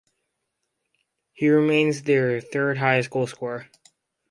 [1.31, 3.67] He remains their third highest goalscorer.